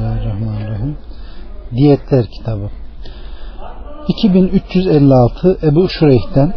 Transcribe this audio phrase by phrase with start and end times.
[0.00, 0.96] Bismillahirrahmanirrahim.
[1.76, 2.68] Diyetler kitabı.
[4.08, 6.54] 2356 Ebu Şureyh'ten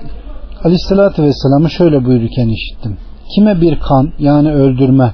[0.64, 2.98] Aleyhisselatü Vesselam'ı şöyle buyururken işittim.
[3.36, 5.14] Kime bir kan yani öldürme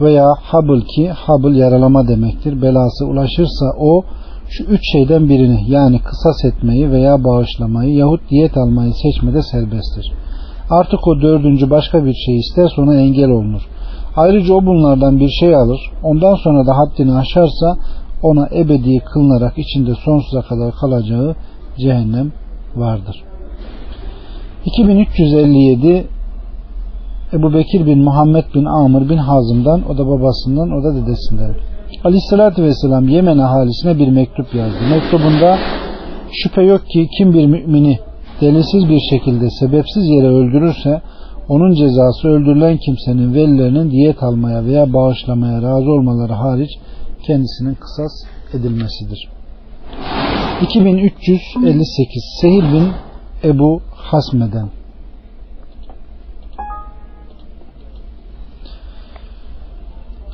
[0.00, 4.04] veya habıl ki habıl yaralama demektir belası ulaşırsa o
[4.48, 10.12] şu üç şeyden birini yani kısas etmeyi veya bağışlamayı yahut diyet almayı seçmede serbesttir.
[10.70, 13.62] Artık o dördüncü başka bir şey isterse ona engel olunur.
[14.22, 15.80] Ayrıca o bunlardan bir şey alır.
[16.02, 17.76] Ondan sonra da haddini aşarsa
[18.22, 21.34] ona ebedi kılınarak içinde sonsuza kadar kalacağı
[21.78, 22.32] cehennem
[22.76, 23.24] vardır.
[24.64, 26.06] 2357
[27.32, 31.54] Ebu Bekir bin Muhammed bin Amr bin Hazım'dan o da babasından o da dedesinden.
[32.04, 34.78] Aleyhissalatü Vesselam Yemen ahalisine bir mektup yazdı.
[34.90, 35.58] Mektubunda
[36.32, 37.98] şüphe yok ki kim bir mümini
[38.40, 41.02] delilsiz bir şekilde sebepsiz yere öldürürse
[41.48, 46.70] onun cezası öldürülen kimsenin velilerinin diyet almaya veya bağışlamaya razı olmaları hariç
[47.26, 48.12] kendisinin kısas
[48.54, 49.28] edilmesidir.
[50.62, 52.88] 2358 Sehil bin
[53.44, 54.68] Ebu Hasme'den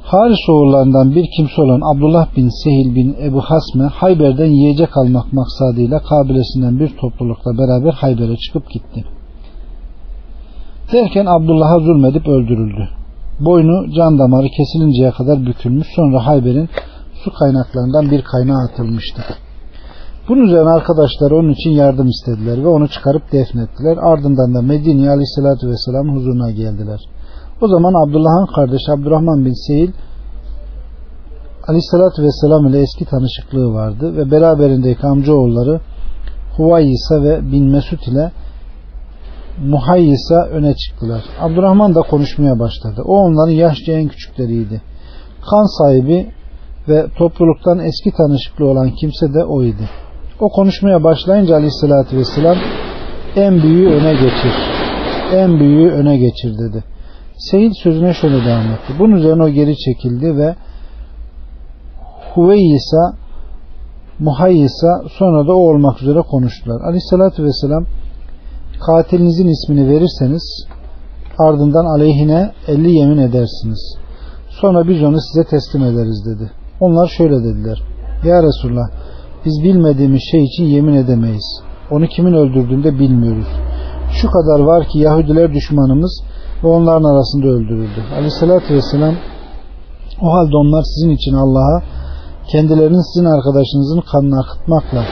[0.02, 5.98] Haris oğullarından bir kimse olan Abdullah bin Sehil bin Ebu Hasme Hayber'den yiyecek almak maksadıyla
[5.98, 9.04] kabilesinden bir toplulukla beraber Hayber'e çıkıp gitti.
[10.92, 12.88] Derken Abdullah'a zulmedip öldürüldü.
[13.40, 16.68] Boynu can damarı kesilinceye kadar bükülmüş sonra Hayber'in
[17.24, 19.22] su kaynaklarından bir kaynağa atılmıştı.
[20.28, 23.96] Bunun üzerine arkadaşlar onun için yardım istediler ve onu çıkarıp defnettiler.
[23.96, 27.00] Ardından da Medine Aleyhisselatü Vesselam huzuruna geldiler.
[27.60, 29.90] O zaman Abdullah'ın kardeşi Abdurrahman bin Seyil
[31.68, 35.80] Aleyhisselatü Vesselam ile eski tanışıklığı vardı ve beraberindeki amcaoğulları
[36.56, 38.30] Huvayisa ve bin Mesud ile
[39.64, 41.24] Muhayyisa öne çıktılar.
[41.40, 43.02] Abdurrahman da konuşmaya başladı.
[43.04, 44.82] O onların yaşça en küçükleriydi.
[45.50, 46.30] Kan sahibi
[46.88, 49.88] ve topluluktan eski tanışıklı olan kimse de o idi.
[50.40, 52.56] O konuşmaya başlayınca aleyhissalatü vesselam
[53.36, 54.52] en büyüğü öne geçir.
[55.34, 56.84] En büyüğü öne geçir dedi.
[57.36, 58.92] Seyit sözüne şöyle devam etti.
[58.98, 60.54] Bunun üzerine o geri çekildi ve
[62.34, 63.14] Huveyisa
[64.18, 66.80] Muhayyisa sonra da o olmak üzere konuştular.
[66.80, 67.84] Aleyhissalatü vesselam
[68.80, 70.66] katilinizin ismini verirseniz
[71.38, 73.96] ardından aleyhine elli yemin edersiniz.
[74.48, 76.50] Sonra biz onu size teslim ederiz dedi.
[76.80, 77.82] Onlar şöyle dediler.
[78.24, 78.88] Ya Resulullah
[79.44, 81.62] biz bilmediğimiz şey için yemin edemeyiz.
[81.90, 83.46] Onu kimin öldürdüğünde bilmiyoruz.
[84.10, 86.22] Şu kadar var ki Yahudiler düşmanımız
[86.64, 88.00] ve onların arasında öldürüldü.
[88.16, 89.14] Aleyhissalatü vesselam
[90.22, 91.82] o halde onlar sizin için Allah'a
[92.52, 95.04] kendilerinin sizin arkadaşınızın kanını akıtmakla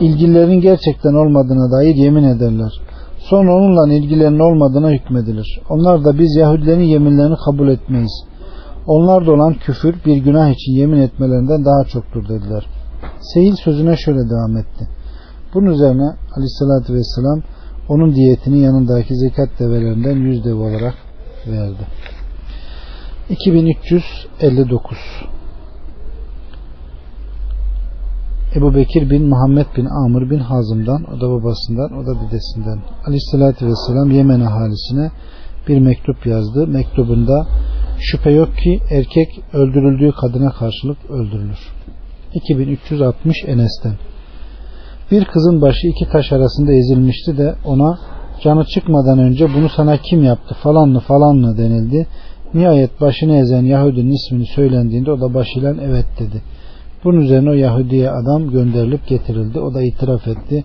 [0.00, 2.72] ilgilerinin gerçekten olmadığına dair yemin ederler.
[3.32, 5.60] Sonra onunla ilgilerinin olmadığına hükmedilir.
[5.68, 8.24] Onlar da biz Yahudilerin yeminlerini kabul etmeyiz.
[8.86, 12.66] Onlar da olan küfür bir günah için yemin etmelerinden daha çoktur dediler.
[13.20, 14.88] Seyil sözüne şöyle devam etti.
[15.54, 17.42] Bunun üzerine aleyhissalatü vesselam
[17.88, 20.94] onun diyetini yanındaki zekat develerinden yüz dev olarak
[21.46, 21.86] verdi.
[23.30, 24.98] 2359
[28.56, 32.78] Ebu Bekir bin Muhammed bin Amr bin Hazım'dan, o da babasından, o da dedesinden.
[33.06, 35.10] Aleyhissalatü vesselam Yemen ahalisine
[35.68, 36.66] bir mektup yazdı.
[36.66, 37.46] Mektubunda
[38.00, 41.58] şüphe yok ki erkek öldürüldüğü kadına karşılık öldürülür.
[42.34, 43.94] 2360 Enes'ten
[45.10, 47.98] bir kızın başı iki taş arasında ezilmişti de ona
[48.42, 52.06] canı çıkmadan önce bunu sana kim yaptı falan mı falan mı denildi.
[52.54, 56.42] Nihayet başını ezen Yahudinin ismini söylendiğinde o da başıyla evet dedi.
[57.04, 59.58] Bunun üzerine o Yahudi'ye adam gönderilip getirildi.
[59.58, 60.64] O da itiraf etti.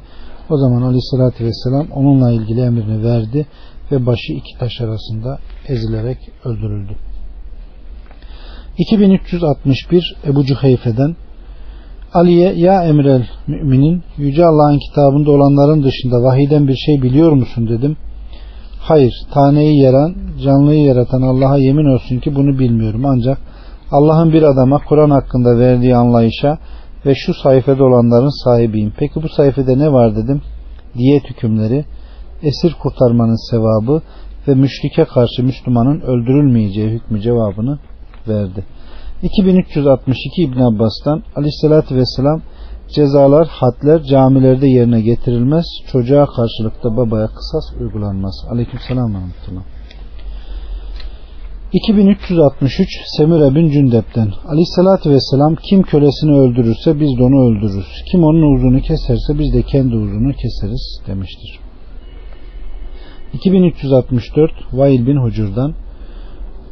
[0.50, 3.46] O zaman aleyhissalatü vesselam onunla ilgili emrini verdi
[3.92, 6.96] ve başı iki taş arasında ezilerek öldürüldü.
[8.78, 11.16] 2361 Ebu Cüheyfe'den
[12.14, 17.98] Ali'ye ya emrel müminin Yüce Allah'ın kitabında olanların dışında vahiden bir şey biliyor musun dedim.
[18.80, 23.38] Hayır taneyi yaran canlıyı yaratan Allah'a yemin olsun ki bunu bilmiyorum ancak
[23.92, 26.58] Allah'ın bir adama Kur'an hakkında verdiği anlayışa
[27.06, 28.94] ve şu sayfada olanların sahibiyim.
[28.98, 30.42] Peki bu sayfada ne var dedim.
[30.98, 31.86] Diyet hükümleri,
[32.44, 34.02] esir kurtarmanın sevabı
[34.48, 37.80] ve müşrike karşı Müslümanın öldürülmeyeceği hükmü cevabını
[38.28, 38.66] verdi.
[39.24, 42.42] 2362 İbn Abbas'tan Aleyhisselatü Vesselam
[42.96, 45.66] cezalar, hadler camilerde yerine getirilmez.
[45.92, 48.46] Çocuğa karşılık da babaya kısas uygulanmaz.
[48.52, 49.18] Aleykümselam ve
[51.74, 52.88] 2363
[53.18, 58.04] Semire bin Cündep'ten Aleyhisselatü Vesselam kim kölesini öldürürse biz de onu öldürürüz.
[58.12, 61.60] Kim onun uzunu keserse biz de kendi uzunu keseriz demiştir.
[63.34, 65.74] 2364 Vail bin Hucur'dan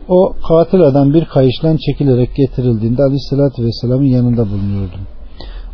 [0.07, 5.01] O katil adam bir kayışla çekilerek getirildiğinde Aleyhisselatü Vesselam'ın yanında bulunuyordum.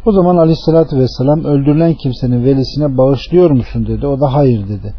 [0.06, 4.08] O zaman Aleyhisselatü Vesselam öldürülen kimsenin velisine bağışlıyor musun dedi.
[4.08, 4.94] O da hayır dedi.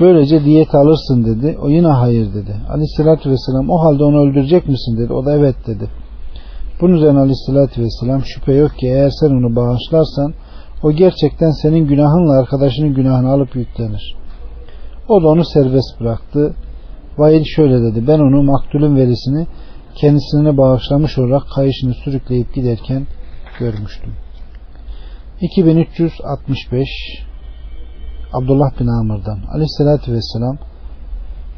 [0.00, 1.58] Böylece diyet alırsın dedi.
[1.62, 2.56] O yine hayır dedi.
[2.70, 5.12] Aleyhisselatü Vesselam o halde onu öldürecek misin dedi.
[5.12, 5.88] O da evet dedi.
[6.80, 10.34] Bunun üzerine Aleyhisselatü Vesselam şüphe yok ki eğer sen onu bağışlarsan
[10.82, 14.16] o gerçekten senin günahınla arkadaşının günahını alıp yüklenir.
[15.08, 16.54] O da onu serbest bıraktı.
[17.18, 18.04] Vail şöyle dedi.
[18.06, 19.46] Ben onu maktulün verisini
[19.94, 23.06] kendisine bağışlamış olarak kayışını sürükleyip giderken
[23.58, 24.12] görmüştüm.
[25.40, 26.88] 2365
[28.32, 30.58] Abdullah bin Amr'dan Aleyhisselatü Vesselam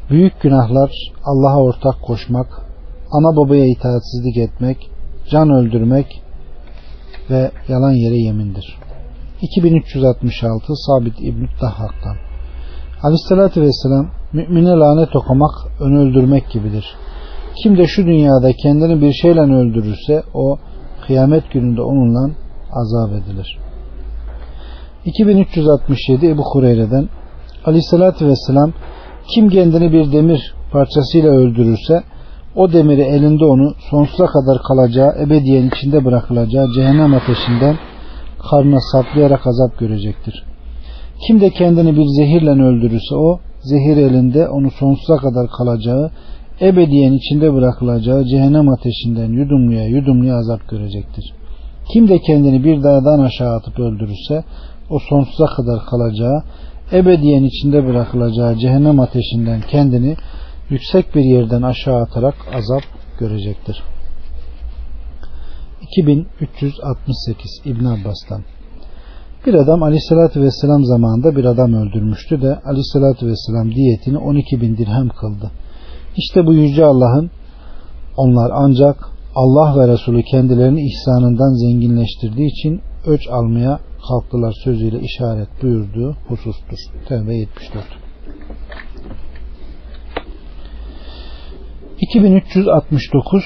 [0.09, 0.91] büyük günahlar
[1.25, 2.47] Allah'a ortak koşmak,
[3.11, 4.89] ana babaya itaatsizlik etmek,
[5.31, 6.21] can öldürmek
[7.29, 8.77] ve yalan yere yemindir.
[9.41, 12.15] 2366 Sabit İbn-i Dahhak'tan
[13.03, 16.85] Aleyhisselatü Vesselam mümine lanet okumak, ön öldürmek gibidir.
[17.63, 20.57] Kim de şu dünyada kendini bir şeyle öldürürse o
[21.07, 22.29] kıyamet gününde onunla
[22.71, 23.57] azap edilir.
[25.05, 27.09] 2367 Ebu Hureyre'den
[27.65, 28.73] Aleyhisselatü Vesselam
[29.33, 32.03] kim kendini bir demir parçasıyla öldürürse
[32.55, 37.77] o demiri elinde onu sonsuza kadar kalacağı ebediyen içinde bırakılacağı cehennem ateşinden
[38.49, 40.43] karnına saplayarak azap görecektir.
[41.27, 46.11] Kim de kendini bir zehirle öldürürse o zehir elinde onu sonsuza kadar kalacağı
[46.61, 51.33] ebediyen içinde bırakılacağı cehennem ateşinden yudumluya yudumluya azap görecektir.
[51.93, 54.43] Kim de kendini bir dağdan aşağı atıp öldürürse
[54.93, 56.43] o sonsuza kadar kalacağı
[56.91, 60.15] ebediyen içinde bırakılacağı cehennem ateşinden kendini
[60.69, 62.83] yüksek bir yerden aşağı atarak azap
[63.19, 63.83] görecektir.
[65.81, 68.41] 2368 İbn Abbas'tan
[69.45, 75.09] bir adam aleyhissalatü vesselam zamanında bir adam öldürmüştü de aleyhissalatü vesselam diyetini 12 bin dirhem
[75.09, 75.51] kıldı.
[76.17, 77.31] İşte bu yüce Allah'ın
[78.17, 86.15] onlar ancak Allah ve Resulü kendilerini ihsanından zenginleştirdiği için öç almaya kalktılar sözüyle işaret buyurduğu
[86.27, 86.77] husustur.
[87.07, 87.83] Tevbe 74
[92.01, 93.43] 2369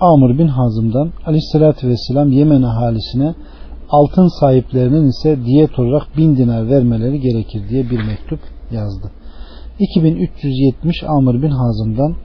[0.00, 3.34] Amr bin Hazım'dan Aleyhisselatü Vesselam Yemen ahalisine
[3.90, 8.40] altın sahiplerinin ise diyet olarak bin dinar vermeleri gerekir diye bir mektup
[8.70, 9.10] yazdı.
[9.78, 12.16] 2370 Amr bin Hazım'dan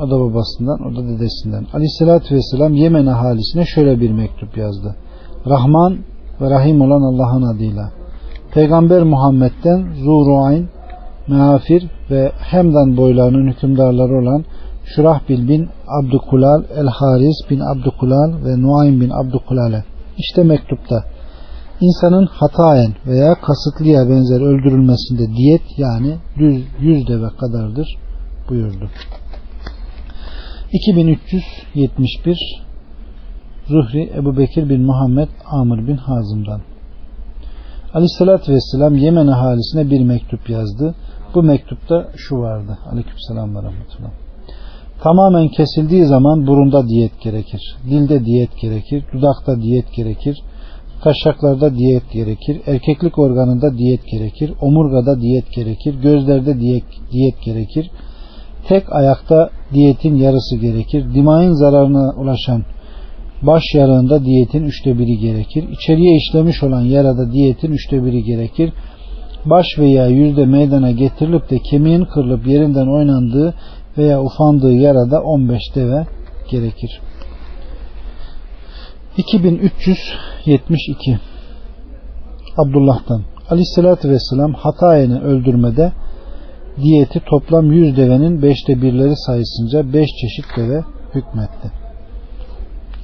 [0.00, 4.96] o da babasından o da dedesinden Aleyhisselatü Vesselam Yemen ahalisine şöyle bir mektup yazdı.
[5.46, 5.98] Rahman
[6.40, 7.90] ve Rahim olan Allah'ın adıyla
[8.54, 10.68] Peygamber Muhammed'den Zuruayn,
[11.28, 14.44] Meafir ve Hemdan boylarının hükümdarları olan
[14.84, 19.84] Şurahbil bin Abdukulal, El Haris bin Abdukulal ve Nuaym bin Abdukulal'e.
[20.18, 21.04] İşte mektupta
[21.80, 27.98] insanın hatayen veya kasıtlıya benzer öldürülmesinde diyet yani düz yüz deve kadardır
[28.48, 28.88] buyurdu.
[30.74, 32.38] 2371
[33.66, 36.60] Zuhri Ebu Bekir bin Muhammed Amr bin Hazım'dan
[37.94, 40.94] Aleyhissalatü Vesselam Yemen ahalisine bir mektup yazdı.
[41.34, 42.78] Bu mektupta şu vardı.
[42.92, 44.10] Aleykümselam ve Rahmetullah.
[45.00, 47.76] Tamamen kesildiği zaman burunda diyet gerekir.
[47.90, 49.04] Dilde diyet gerekir.
[49.12, 50.42] Dudakta diyet gerekir.
[51.02, 52.60] Taşaklarda diyet gerekir.
[52.66, 54.52] Erkeklik organında diyet gerekir.
[54.60, 55.94] Omurgada diyet gerekir.
[56.02, 57.90] Gözlerde diyet, diyet gerekir.
[58.68, 61.14] Tek ayakta diyetin yarısı gerekir.
[61.14, 62.64] Dimayın zararına ulaşan
[63.42, 65.68] baş yarığında diyetin üçte biri gerekir.
[65.68, 68.72] İçeriye işlemiş olan yarada diyetin üçte biri gerekir.
[69.44, 73.54] Baş veya yüzde meydana getirilip de kemiğin kırılıp yerinden oynandığı
[73.98, 76.06] veya ufandığı yarada 15 deve
[76.50, 77.00] gerekir.
[79.16, 81.18] 2372
[82.56, 85.92] Abdullah'tan Aleyhisselatü Vesselam Hatayeni öldürmede
[86.82, 91.72] diyeti toplam 100 devenin 5'te birleri sayısınca 5 çeşit deve hükmetti.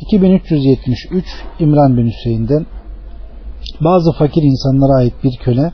[0.01, 1.25] 2373
[1.59, 2.67] İmran bin Hüseyin'den
[3.81, 5.73] bazı fakir insanlara ait bir köle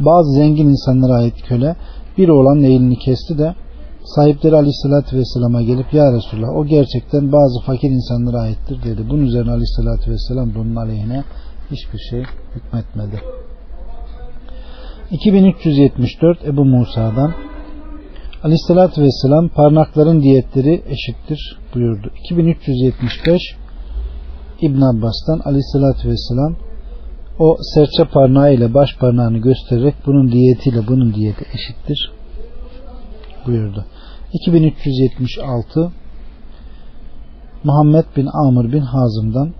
[0.00, 1.76] bazı zengin insanlara ait köle
[2.18, 3.54] bir oğlanın elini kesti de
[4.04, 9.10] sahipleri aleyhissalatü vesselama gelip ya Resulallah o gerçekten bazı fakir insanlara aittir dedi.
[9.10, 11.24] Bunun üzerine aleyhissalatü vesselam bunun aleyhine
[11.70, 12.22] hiçbir şey
[12.54, 13.20] hükmetmedi.
[15.10, 17.34] 2374 Ebu Musa'dan
[18.44, 22.10] Aleyhissalatü Vesselam parmakların diyetleri eşittir buyurdu.
[22.24, 23.42] 2375
[24.60, 26.56] İbn Abbas'tan Aleyhissalatü Vesselam
[27.38, 32.12] o serçe parmağı ile baş parmağını göstererek bunun diyetiyle bunun diyeti eşittir
[33.46, 33.86] buyurdu.
[34.32, 35.92] 2376
[37.64, 39.54] Muhammed bin Amr bin Hazım'dan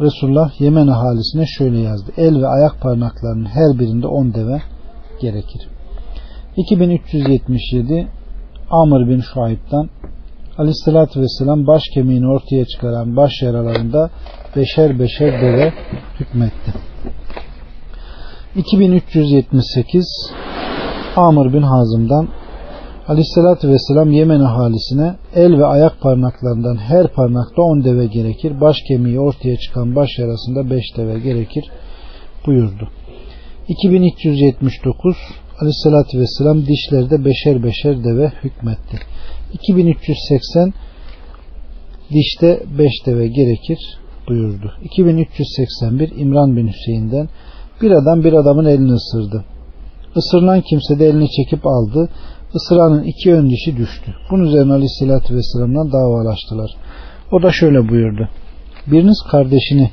[0.00, 2.12] Resulullah Yemen ahalisine şöyle yazdı.
[2.16, 4.62] El ve ayak parmaklarının her birinde 10 deve
[5.20, 5.68] gerekir.
[6.56, 8.08] 2377
[8.70, 9.90] Amr bin Şuayb'dan
[10.58, 14.10] Aleyhisselatü Vesselam baş kemiğini ortaya çıkaran baş yaralarında
[14.56, 15.72] beşer beşer deve
[16.20, 16.72] hükmetti.
[18.56, 20.06] 2378
[21.16, 22.28] Amr bin Hazım'dan
[23.08, 28.60] Aleyhisselatü Vesselam Yemen ahalisine el ve ayak parmaklarından her parmakta on deve gerekir.
[28.60, 31.64] Baş kemiği ortaya çıkan baş yarasında beş deve gerekir
[32.46, 32.88] buyurdu.
[33.68, 35.16] 2379
[35.60, 38.98] Aleyhisselatü Vesselam dişlerde beşer beşer deve hükmetti.
[39.52, 40.74] 2380
[42.12, 43.78] dişte beş deve gerekir
[44.28, 44.72] buyurdu.
[44.84, 47.28] 2381 İmran bin Hüseyin'den
[47.82, 49.44] bir adam bir adamın elini ısırdı.
[50.16, 52.08] Isırılan kimse de elini çekip aldı.
[52.54, 54.14] Isıranın iki ön dişi düştü.
[54.30, 56.70] Bunun üzerine Aleyhisselatü Vesselam'dan davalaştılar.
[57.32, 58.28] O da şöyle buyurdu.
[58.86, 59.90] Biriniz kardeşini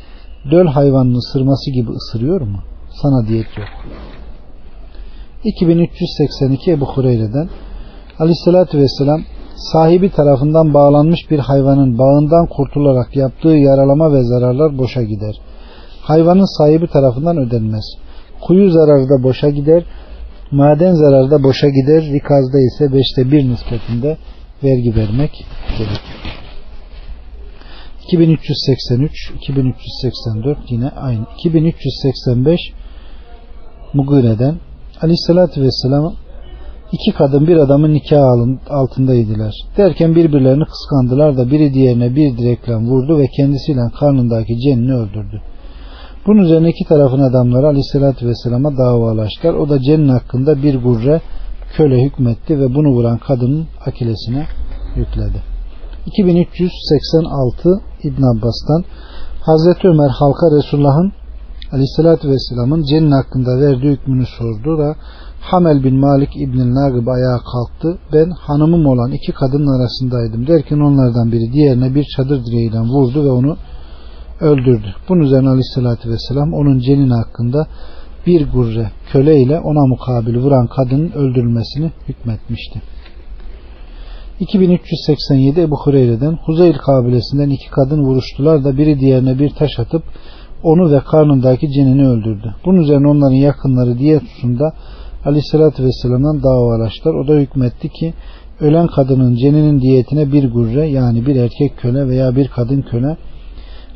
[0.51, 2.59] döl hayvanının ısırması gibi ısırıyor mu?
[3.01, 3.67] Sana diyet yok.
[5.43, 7.49] 2382 Ebu Hureyre'den
[8.19, 9.21] Aleyhisselatü Vesselam
[9.55, 15.35] sahibi tarafından bağlanmış bir hayvanın bağından kurtularak yaptığı yaralama ve zararlar boşa gider.
[16.01, 17.85] Hayvanın sahibi tarafından ödenmez.
[18.41, 19.83] Kuyu zararı da boşa gider.
[20.51, 22.03] Maden zararı da boşa gider.
[22.03, 24.17] Rikazda ise beşte bir nispetinde
[24.63, 25.45] vergi vermek
[25.77, 26.19] gerekir.
[28.07, 31.25] 2383 2384 yine aynı.
[31.39, 32.59] 2385
[33.93, 34.55] Mugire'den
[35.01, 36.13] Aleyhisselatü Vesselam
[36.91, 38.23] iki kadın bir adamın nikah
[38.69, 39.53] altındaydılar.
[39.77, 45.41] Derken birbirlerini kıskandılar da biri diğerine bir direkle vurdu ve kendisiyle karnındaki cenini öldürdü.
[46.27, 49.53] Bunun üzerine iki tarafın adamları Aleyhisselatü Vesselam'a davalaştılar.
[49.53, 51.21] O da cenin hakkında bir gurre
[51.77, 54.47] köle hükmetti ve bunu vuran kadının akilesine
[54.95, 55.41] yükledi.
[56.05, 57.69] 2386
[58.03, 58.83] İbn Abbas'tan
[59.41, 61.11] Hazreti Ömer halka Resulullah'ın
[61.71, 64.95] Aleyhisselatü Vesselam'ın cenin hakkında verdiği hükmünü sordu da
[65.41, 67.99] Hamel bin Malik İbn Nagib ayağa kalktı.
[68.13, 73.31] Ben hanımım olan iki kadının arasındaydım derken onlardan biri diğerine bir çadır direğiyle vurdu ve
[73.31, 73.57] onu
[74.41, 74.95] öldürdü.
[75.09, 77.67] Bunun üzerine Aleyhisselatü Vesselam onun cenin hakkında
[78.27, 82.81] bir gurre köle ile ona mukabil vuran kadının öldürülmesini hükmetmişti.
[84.39, 90.03] 2387 Ebu Hureyre'den Huzeyl kabilesinden iki kadın vuruştular da biri diğerine bir taş atıp
[90.63, 92.55] onu ve karnındaki cenini öldürdü.
[92.65, 94.73] Bunun üzerine onların yakınları diye tutunda
[95.25, 97.13] Aleyhisselatü Vesselam'dan davalaştılar.
[97.13, 98.13] O da hükmetti ki
[98.59, 103.17] ölen kadının ceninin diyetine bir gurre yani bir erkek köle veya bir kadın köle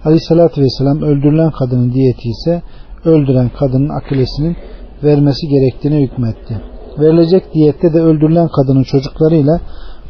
[0.06, 2.62] Aleyhisselatü Vesselam öldürülen kadının diyeti ise
[3.06, 4.58] öldüren kadının akılesinin
[5.04, 6.62] vermesi gerektiğine hükmetti.
[7.00, 9.62] Verilecek diyette de öldürülen kadının çocuklarıyla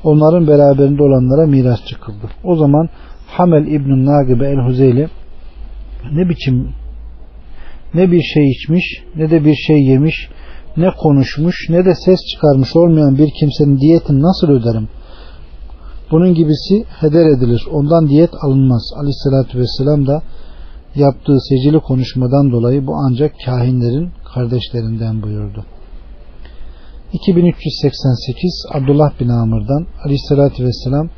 [0.04, 2.30] onların beraberinde olanlara miras çıkıldı.
[2.44, 2.90] O zaman
[3.28, 5.08] Hamel İbn Nagibe el-Huzeyli
[6.12, 6.70] ne biçim
[7.94, 10.30] ne bir şey içmiş ne de bir şey yemiş
[10.78, 14.88] ne konuşmuş ne de ses çıkarmış olmayan bir kimsenin diyetini nasıl öderim?
[16.12, 17.68] Bunun gibisi heder edilir.
[17.72, 18.84] Ondan diyet alınmaz.
[19.00, 20.22] Aleyhissalatü vesselam da
[20.96, 25.66] yaptığı secili konuşmadan dolayı bu ancak kahinlerin kardeşlerinden buyurdu.
[27.14, 31.10] 2388 Abdullah bin Amr'dan Aleyhissalatü vesselam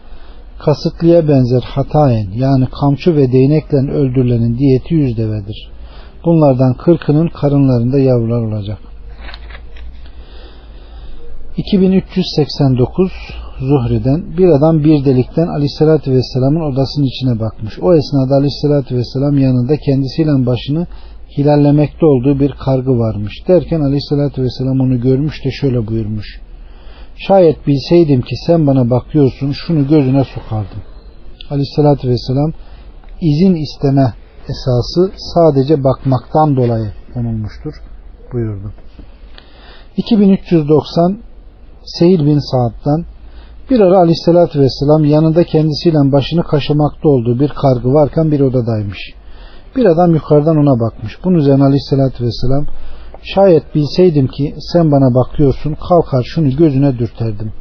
[0.59, 5.71] kasıtlıya benzer hatayen yani kamçı ve değnekle öldürülenin diyeti yüz devedir.
[6.25, 8.77] Bunlardan kırkının karınlarında yavrular olacak.
[11.57, 13.11] 2389
[13.59, 17.79] Zuhri'den bir adam bir delikten Aleyhisselatü Vesselam'ın odasının içine bakmış.
[17.81, 20.87] O esnada Aleyhisselatü Vesselam yanında kendisiyle başını
[21.37, 23.33] hilallemekte olduğu bir kargı varmış.
[23.47, 26.41] Derken Aleyhisselatü Vesselam onu görmüş de şöyle buyurmuş.
[27.17, 30.81] Şayet bilseydim ki sen bana bakıyorsun şunu gözüne sokardım.
[31.49, 32.53] Aleyhissalatü vesselam
[33.21, 34.13] izin isteme
[34.49, 37.73] esası sadece bakmaktan dolayı konulmuştur
[38.33, 38.73] buyurdu.
[39.97, 41.17] 2390
[41.85, 43.05] Seyil bin Saad'dan
[43.69, 48.99] bir ara aleyhissalatü vesselam yanında kendisiyle başını kaşımakta olduğu bir kargı varken bir odadaymış.
[49.75, 51.17] Bir adam yukarıdan ona bakmış.
[51.23, 52.65] Bunun üzerine aleyhissalatü vesselam
[53.25, 57.53] Şayet bilseydim ki sen bana bakıyorsun kalkar şunu gözüne dürterdim.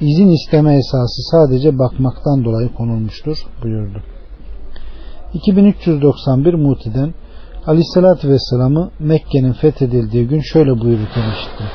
[0.00, 4.02] İzin isteme esası sadece bakmaktan dolayı konulmuştur buyurdu.
[5.34, 7.14] 2391 Muti'den
[7.66, 11.66] Aleyhisselatü Vesselam'ı Mekke'nin fethedildiği gün şöyle buyururken işittim.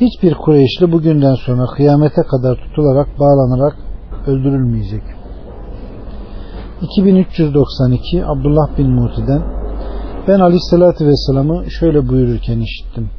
[0.00, 3.76] Hiçbir Kureyşli bugünden sonra kıyamete kadar tutularak bağlanarak
[4.26, 5.02] öldürülmeyecek.
[6.82, 9.42] 2392 Abdullah bin Muti'den
[10.28, 13.10] ben Aleyhisselatü Vesselam'ı şöyle buyururken işittim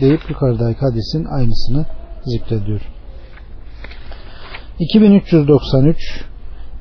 [0.00, 1.86] deyip yukarıdaki hadisin aynısını
[2.24, 2.80] zikrediyor.
[4.78, 6.24] 2393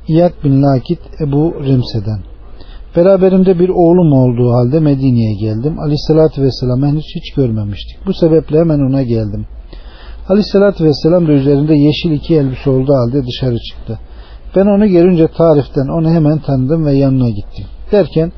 [0.07, 2.28] İyad bin Lakit Ebu Rimse'den
[2.99, 5.79] Beraberimde bir oğlum olduğu halde Medine'ye geldim.
[5.79, 7.97] Aleyhissalatü Vesselam'ı henüz hiç görmemiştik.
[8.07, 9.45] Bu sebeple hemen ona geldim.
[10.29, 13.99] Aleyhissalatü Vesselam da üzerinde yeşil iki elbise olduğu halde dışarı çıktı.
[14.55, 17.65] Ben onu görünce tariften onu hemen tanıdım ve yanına gittim.
[17.91, 18.31] Derken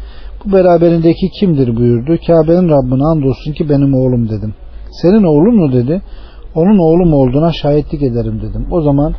[0.45, 2.17] bu beraberindeki kimdir buyurdu.
[2.27, 4.53] Kabe'nin Rabbine andolsun ki benim oğlum dedim.
[5.01, 6.01] Senin oğlun mu dedi.
[6.55, 8.67] Onun oğlum olduğuna şahitlik ederim dedim.
[8.71, 9.13] O zaman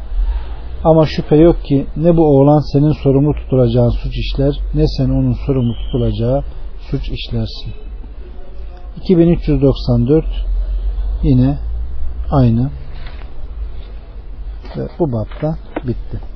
[0.85, 5.37] ama şüphe yok ki ne bu oğlan senin sorumlu tutulacağın suç işler ne sen onun
[5.47, 6.45] sorumlu tutulacağı
[6.91, 7.73] suç işlersin.
[8.97, 10.25] 2394
[11.23, 11.59] yine
[12.31, 12.71] aynı
[14.77, 16.32] ve bu bapta bitti.